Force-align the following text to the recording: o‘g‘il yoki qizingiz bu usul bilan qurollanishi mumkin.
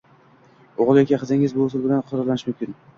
o‘g‘il 0.85 1.01
yoki 1.01 1.21
qizingiz 1.27 1.55
bu 1.61 1.65
usul 1.69 1.87
bilan 1.87 2.05
qurollanishi 2.11 2.53
mumkin. 2.53 2.79